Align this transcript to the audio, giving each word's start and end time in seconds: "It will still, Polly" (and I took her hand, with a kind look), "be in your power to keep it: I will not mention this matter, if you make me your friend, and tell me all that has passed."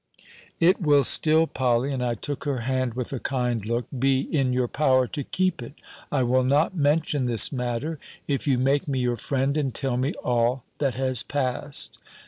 "It 0.59 0.81
will 0.81 1.03
still, 1.03 1.45
Polly" 1.45 1.91
(and 1.93 2.03
I 2.03 2.15
took 2.15 2.45
her 2.45 2.61
hand, 2.61 2.95
with 2.95 3.13
a 3.13 3.19
kind 3.19 3.63
look), 3.63 3.85
"be 3.99 4.21
in 4.21 4.51
your 4.51 4.67
power 4.67 5.05
to 5.05 5.23
keep 5.23 5.61
it: 5.61 5.75
I 6.11 6.23
will 6.23 6.43
not 6.43 6.75
mention 6.75 7.25
this 7.25 7.51
matter, 7.51 7.99
if 8.27 8.47
you 8.47 8.57
make 8.57 8.87
me 8.87 8.97
your 8.99 9.17
friend, 9.17 9.55
and 9.55 9.71
tell 9.75 9.97
me 9.97 10.13
all 10.23 10.63
that 10.79 10.95
has 10.95 11.21
passed." 11.21 11.99